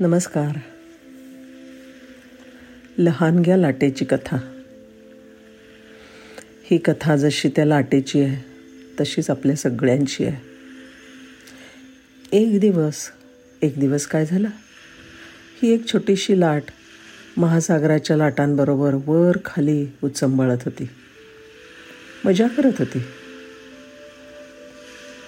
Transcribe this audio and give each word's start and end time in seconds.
नमस्कार. 0.00 0.58
लहानग्या 2.98 3.56
लाटेची 3.56 4.04
कथा. 4.04 4.36
ही 6.62 6.78
कथा 6.78 7.16
जशी 7.16 7.48
त्या 7.48 7.66
लाटेची 7.66 8.20
आहे 8.20 8.44
तशीच 9.00 9.30
आपल्या 9.30 9.56
सगळ्यांची 9.56 10.24
आहे. 10.24 10.36
एक 12.38 12.60
दिवस 12.60 13.10
एक 13.62 13.80
दिवस 13.80 14.06
काय 14.06 14.26
झाला? 14.26 14.48
ही 15.62 15.72
एक 15.74 15.92
छोटीशी 15.92 16.40
लाट 16.40 16.62
महासागराच्या 17.36 18.16
लाटांबरोबर 18.16 18.94
वर 19.06 19.36
खाली 19.44 19.86
उचंबळत 20.04 20.58
होती. 20.64 20.88
मजा 22.24 22.48
करत 22.48 22.72
होती. 22.78 23.02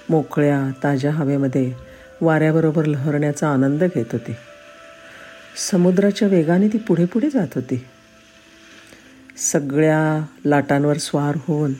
मोकळ्या 0.09 0.71
ताज्या 0.85 1.11
हवेमध्ये 1.11 1.73
वाऱ्याबरोबर 2.21 2.85
लहरण्याचा 2.85 3.49
आनंद 3.49 3.85
घेत 3.85 4.07
होती. 4.13 4.33
समुद्राच्या 5.57 6.29
वेगाने 6.29 6.69
ती 6.69 6.79
पुढे 6.79 7.05
पुढे 7.05 7.31
जात 7.31 7.47
होती. 7.55 7.85
सगळ्या 9.37 10.27
लाटांवर 10.45 10.97
स्वार 10.97 11.35
होऊन 11.37 11.73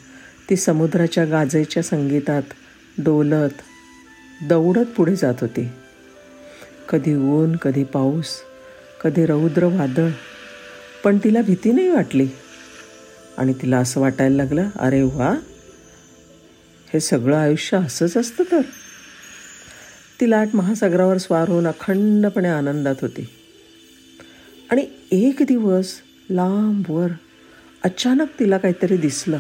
ती 0.51 0.57
समुद्राच्या 0.57 1.25
गाजेच्या 1.25 1.83
संगीतात 1.83 2.43
डोलत 2.99 3.49
दौडत 4.49 4.87
पुढे 4.97 5.17
जात 5.17 5.35
होती. 5.41 5.69
कधी 6.89 7.15
ऊन 7.15 7.57
कधी 7.57 7.85
पाऊस 7.85 8.27
कधी 9.05 9.27
रौद्र 9.27 9.65
वादळ 9.65 10.11
पण 11.05 11.19
तिला 11.25 11.43
भीती 11.43 11.73
नाही 11.73 11.89
वाटली. 11.89 12.29
आणि 13.39 13.53
तिला 13.53 13.79
असं 13.79 14.01
वाटायला 14.01 14.37
लागलं 14.37 14.69
अरे 14.79 15.03
वा 15.03 15.35
हे 16.93 17.01
सगळं 17.01 17.37
आयुष्य 17.37 17.77
असंच 17.77 18.17
असतं 18.17 18.45
तर. 18.53 18.61
ती 20.21 20.31
लाट 20.31 20.49
महासागरावर 20.55 21.19
स्वार 21.19 21.49
होऊन 21.49 21.67
अखंडपणे 21.67 22.49
आनंदात 22.49 22.95
होती. 23.03 23.29
आणि 24.71 24.87
एक 25.11 25.37
दिवस 25.49 26.01
लांबवर 26.31 27.09
अचानक 27.85 28.27
तिला 28.41 28.59
काहीतरी 28.59 28.97
दिसलं 28.97 29.39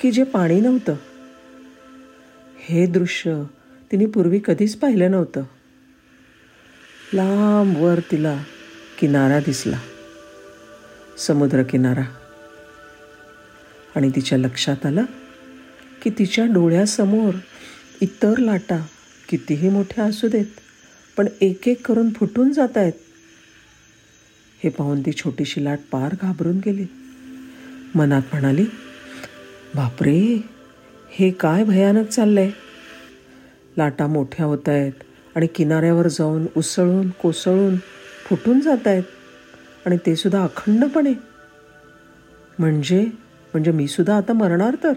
की 0.00 0.10
जे 0.10 0.24
पाणी 0.24 0.60
नव्हतं. 0.60 0.96
हे 2.58 2.86
दृश्य 2.86 3.42
तिने 3.92 4.06
पूर्वी 4.06 4.40
कधीच 4.44 4.76
पाहिलं 4.76 5.10
नव्हतं. 5.10 5.40
लांबवर 7.14 7.98
तिला 8.10 8.42
किनारा 8.98 9.38
दिसला 9.38 9.78
समुद्रकिनारा. 11.18 12.04
आणि 13.96 14.10
तिच्या 14.10 14.38
लक्षात 14.38 14.86
आलं 14.86 15.04
की 16.02 16.10
तिच्या 16.10 16.44
डोळ्यासमोर 16.44 17.34
इतर 18.00 18.36
लाटा 18.38 18.86
कितीही 19.28 19.68
मोठ्या 19.68 20.04
असू 20.04 20.28
देत 20.28 20.60
पण 21.16 21.28
एक 21.40 21.68
एक 21.68 21.86
करून 21.86 22.12
फुटून 22.12 22.52
जात 22.52 22.76
आहेत. 22.76 22.92
हे 24.64 24.70
पाहून 24.70 25.00
ती 25.00 25.12
छोटीशी 25.12 25.64
लाट 25.64 25.78
पार 25.92 26.14
घाबरून 26.22 26.56
गेली. 26.56 26.86
मनात 27.94 28.22
म्हणाली 28.32 28.64
बापरे 29.74 30.44
हे 31.10 31.30
काय 31.30 31.64
भयानक 31.64 32.08
चाललंय? 32.08 32.50
लाटा 33.78 34.06
मोठ्या 34.06 34.46
होत 34.46 34.68
आहेत 34.68 34.92
आणि 35.36 35.46
किनाऱ्यावर 35.46 36.08
जाऊन 36.08 36.46
उसळून 36.56 37.10
कोसळून 37.10 37.76
फुटून 38.26 38.60
जात 38.60 38.86
आहेत 38.86 39.02
आणि 39.86 39.96
ते 40.06 40.16
सुद्धा 40.16 40.44
अखंडपणे. 40.44 41.12
म्हणजे 42.58 43.04
म्हणजे 43.52 43.70
मी 43.70 43.88
सुद्धा 43.88 44.16
आता 44.16 44.32
मरणार 44.32 44.76
तर? 44.84 44.92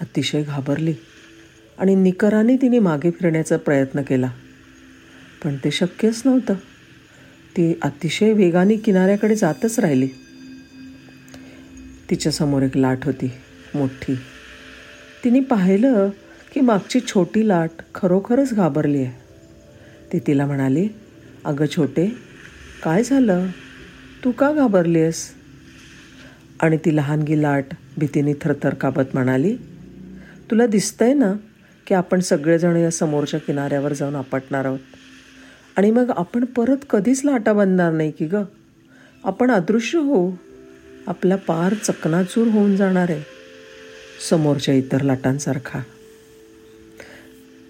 अतिशय 0.00 0.42
घाबरली 0.42 0.94
आणि 1.78 1.94
निकराने 1.94 2.56
तिने 2.56 2.78
मागे 2.78 3.10
फिरण्याचा 3.10 3.56
प्रयत्न 3.56 4.02
केला. 4.02 4.30
पण 5.44 5.56
ते 5.56 5.70
शक्यच 5.70 6.22
नव्हतं. 6.24 6.54
ती 7.56 7.72
अतिशय 7.82 8.32
वेगाने 8.32 8.76
किनाऱ्याकडे 8.76 9.34
जातच 9.34 9.78
राहिली. 9.78 10.08
तिच्यासमोर 12.10 12.62
एक 12.62 12.76
लाट 12.76 13.04
होती 13.04 13.30
मोठी. 13.74 14.14
तिने 15.24 15.40
पाहिलं 15.40 16.08
की 16.54 16.60
मागची 16.60 17.00
छोटी 17.00 17.48
लाट 17.48 17.82
खरोखरच 17.94 18.52
घाबरली 18.54 19.02
आहे 19.04 19.20
ती 20.12 20.18
तिला 20.18 20.46
म्हणाली 20.46 20.88
अगं 21.44 21.66
छोटे 21.76 22.06
काय 22.82 23.02
झालं? 23.02 23.46
तू 24.24 24.30
का 24.30 24.52
घाबरली 24.52 25.00
आहेस 25.00 25.28
आणि 26.60 26.76
ती 26.76 26.96
लहानगी 26.96 27.40
लाट 27.42 27.74
भीतीने 27.98 28.32
थरथर 28.42 28.74
काबत 28.74 29.14
म्हणाली 29.14 29.56
तुला 30.50 30.66
दिसतंय 30.66 31.14
ना 31.14 31.32
की 31.86 31.94
आपण 31.94 32.20
सगळेजण 32.20 32.76
या 32.76 32.90
समोरच्या 32.90 33.40
किनाऱ्यावर 33.40 33.92
जाऊन 33.92 34.16
आपटणार 34.16 34.64
आहोत. 34.64 34.78
आणि 35.76 35.90
मग 35.90 36.10
आपण 36.10 36.44
परत 36.44 36.76
कधीच 36.90 37.24
लाटा 37.24 37.52
बनणार 37.52 37.92
नाही 37.92 38.10
की 38.10 38.26
ग? 38.26 38.36
आपण 39.24 39.50
अदृश्य 39.50 39.98
होऊ 39.98 40.32
आपला 41.06 41.36
पार 41.36 41.74
चकनाचूर 41.74 42.46
होऊन 42.46 42.76
जाणार 42.76 43.10
आहे. 43.10 43.22
समोरच्या 44.30 44.74
इतर 44.74 45.00
लाटांसारखा. 45.00 45.80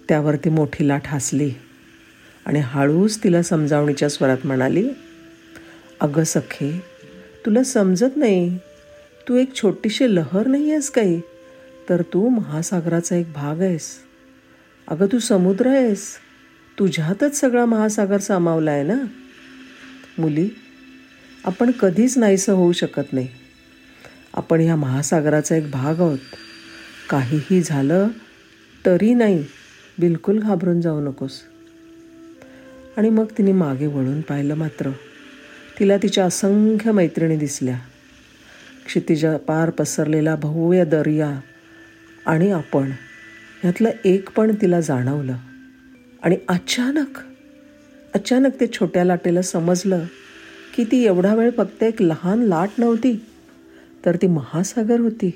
त्यावरती 0.09 0.49
मोठी 0.49 0.87
लाट 0.87 1.01
हसली 1.05 1.51
आणि 2.45 2.59
हळूच 2.59 3.23
तिला 3.23 3.41
समजावणीच्या 3.41 4.09
स्वरात 4.09 4.37
म्हणाली 4.43 4.89
अगं 5.99 6.23
सखे 6.23 6.83
तुला 7.45 7.63
समजत 7.63 8.17
नाही. 8.17 8.57
तू 9.29 9.35
एक 9.35 9.55
छोटीशी 9.55 10.15
लहर 10.15 10.47
नाही 10.47 10.71
आहेस 10.71 10.89
काही 10.89 11.21
तर 11.89 12.01
तू 12.01 12.29
महासागराचा 12.29 13.15
एक 13.15 13.31
भाग 13.33 13.61
आहेस. 13.61 13.89
अगं 14.87 15.05
तू 15.05 15.19
समुद्र 15.19 15.67
आहेस. 15.67 16.17
तुझ्यातच 16.79 17.39
सगळा 17.39 17.65
महासागर 17.65 18.17
सामावला 18.17 18.71
आहे 18.71 18.83
ना? 18.83 18.95
मुली 20.17 20.49
आपण 21.45 21.71
कधीच 21.71 22.17
नाहीसं 22.17 22.53
होऊ 22.53 22.71
शकत 22.71 23.13
नाही. 23.13 23.27
आपण 24.33 24.59
ह्या 24.59 24.75
महासागराचा 24.75 25.55
एक 25.55 25.71
भाग 25.71 26.01
आहोत. 26.01 26.17
काहीही 27.09 27.61
झालं 27.61 28.07
तरी 28.85 29.13
नाही 29.13 29.45
बिलकुल 29.99 30.39
घाबरून 30.39 30.81
जाऊ 30.81 31.01
नकोस. 31.01 31.41
आणि 32.97 33.09
मग 33.09 33.25
तिने 33.37 33.51
मागे 33.51 33.87
वळून 33.87 34.21
पाहिलं 34.21 34.55
मात्र 34.55 34.89
तिला 35.79 35.97
तिच्या 35.97 36.25
असंख्य 36.25 36.91
मैत्रिणी 36.91 37.37
दिसल्या. 37.37 37.79
क्षितिजा 38.85 39.37
पार 39.37 39.69
पसरलेला 39.69 40.35
भव्य 40.35 40.85
दर्या 40.85 41.39
आणि 42.25 42.51
आपण 42.51 42.91
ह्यातलं 43.61 43.89
एक 44.05 44.29
पण 44.29 44.55
तिला 44.61 44.81
जाणवलं. 44.81 45.37
आणि 46.23 46.35
अचानक 46.49 47.17
अचानक 48.13 48.59
ते 48.59 48.67
छोट्या 48.73 49.03
लाटेला 49.03 49.41
समजलं 49.41 50.03
की 50.75 50.83
ती 50.83 51.03
एवढा 51.05 51.33
वेळ 51.35 51.49
फक्त 51.57 51.83
एक 51.83 52.01
लहान 52.01 52.41
लाट 52.41 52.79
नव्हती 52.79 53.15
तर 54.05 54.15
ती 54.15 54.27
महासागर 54.27 54.99
होती. 54.99 55.31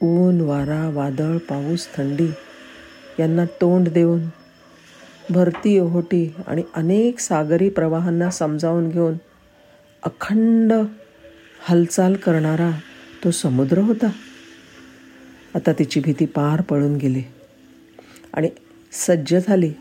ऊन 0.00 0.40
वारा 0.40 0.88
वादळ 0.94 1.36
पाऊस 1.38 1.86
थंडी 1.94 2.28
यांना 3.18 3.44
तोंड 3.60 3.88
देऊन 3.88 4.20
भरती 5.30 5.78
ओहोटी 5.78 6.26
आणि 6.46 6.62
अनेक 6.74 7.18
सागरी 7.18 7.68
प्रवाहांना 7.68 8.30
समजावून 8.30 8.88
घेऊन 8.88 9.16
अखंड 10.02 10.72
हालचाल 11.62 12.14
करणारा 12.14 12.70
तो 13.24 13.30
समुद्र 13.30 13.78
होता. 13.78 14.10
आता 15.54 15.72
तिची 15.72 16.00
भीती 16.00 16.26
पार 16.26 16.60
पळून 16.60 16.96
गेली 16.96 17.22
आणि 18.32 18.48
सज्ज 18.92 19.34
झाली 19.46 19.72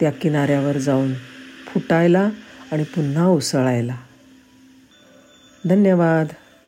त्या 0.00 0.10
किनाऱ्यावर 0.10 0.78
जाऊन 0.78 1.14
फुटायला 1.66 2.30
आणि 2.72 2.84
पुन्हा 2.84 3.26
उसळायला. 3.26 3.96
धन्यवाद. 5.64 6.26